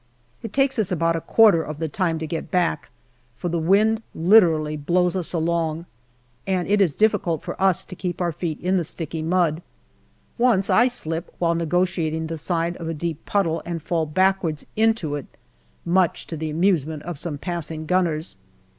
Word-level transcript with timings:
It 0.41 0.51
takes 0.51 0.79
us 0.79 0.91
about 0.91 1.15
a 1.15 1.21
quarter 1.21 1.61
of 1.61 1.77
the 1.77 1.87
time 1.87 2.17
to 2.17 2.25
get 2.25 2.49
back, 2.49 2.89
for 3.35 3.49
the 3.49 3.59
wind 3.59 4.01
literally 4.15 4.75
blows 4.75 5.15
us 5.15 5.31
along, 5.31 5.85
and 6.47 6.67
it 6.67 6.81
is 6.81 6.95
difficult 6.95 7.43
for 7.43 7.55
us 7.61 7.85
to 7.85 7.95
keep 7.95 8.19
our 8.19 8.31
feet 8.31 8.59
in 8.61 8.77
the 8.77 8.83
sticky 8.83 9.21
mud. 9.21 9.61
Once 10.39 10.71
I 10.71 10.87
slip 10.87 11.31
while 11.37 11.53
negotiating 11.53 12.25
the 12.25 12.39
side 12.39 12.77
of 12.77 12.89
a 12.89 12.95
deep 12.95 13.27
puddle, 13.27 13.61
and 13.63 13.79
fall 13.79 14.07
backwards 14.07 14.65
into 14.75 15.13
it, 15.13 15.27
much 15.85 16.25
to 16.25 16.35
the 16.35 16.49
amusement 16.49 17.03
of 17.03 17.19
some 17.19 17.37
passing 17.37 17.85
gunners. 17.85 18.37